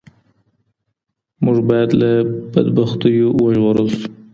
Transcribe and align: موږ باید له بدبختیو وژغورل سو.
موږ 1.43 1.57
باید 1.69 1.89
له 2.01 2.11
بدبختیو 2.53 3.27
وژغورل 3.43 3.87
سو. 3.97 4.05